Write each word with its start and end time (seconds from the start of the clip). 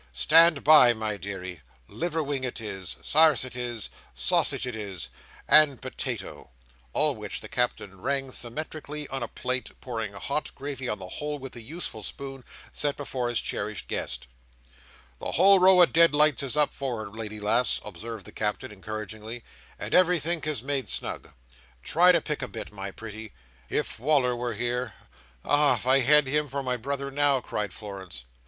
Stand 0.13 0.63
by, 0.63 0.93
my 0.93 1.15
deary! 1.15 1.61
Liver 1.87 2.23
wing 2.23 2.43
it 2.43 2.59
is. 2.59 2.95
Sarse 3.03 3.45
it 3.45 3.55
is. 3.55 3.87
Sassage 4.15 4.65
it 4.65 4.75
is. 4.75 5.11
And 5.47 5.79
potato!" 5.79 6.49
all 6.91 7.13
which 7.15 7.39
the 7.39 7.47
Captain 7.47 8.01
ranged 8.01 8.33
symmetrically 8.33 9.07
on 9.09 9.21
a 9.21 9.27
plate, 9.27 9.69
and 9.69 9.79
pouring 9.79 10.13
hot 10.13 10.55
gravy 10.55 10.89
on 10.89 10.97
the 10.97 11.07
whole 11.07 11.37
with 11.37 11.53
the 11.53 11.61
useful 11.61 12.01
spoon, 12.01 12.43
set 12.71 12.97
before 12.97 13.29
his 13.29 13.39
cherished 13.39 13.87
guest. 13.87 14.25
"The 15.19 15.33
whole 15.33 15.59
row 15.59 15.83
o' 15.83 15.85
dead 15.85 16.15
lights 16.15 16.41
is 16.41 16.57
up, 16.57 16.73
for'ard, 16.73 17.15
lady 17.15 17.39
lass," 17.39 17.79
observed 17.85 18.25
the 18.25 18.31
Captain, 18.31 18.71
encouragingly, 18.71 19.43
"and 19.77 19.93
everythink 19.93 20.47
is 20.47 20.63
made 20.63 20.89
snug. 20.89 21.31
Try 21.83 22.09
and 22.09 22.25
pick 22.25 22.41
a 22.41 22.47
bit, 22.47 22.73
my 22.73 22.89
pretty. 22.89 23.33
If 23.69 23.99
Wal"r 23.99 24.35
was 24.35 24.57
here—" 24.57 24.95
"Ah! 25.45 25.75
If 25.75 25.85
I 25.85 25.99
had 25.99 26.25
him 26.25 26.47
for 26.47 26.63
my 26.63 26.75
brother 26.75 27.11
now!" 27.11 27.39
cried 27.39 27.71
Florence. 27.71 28.23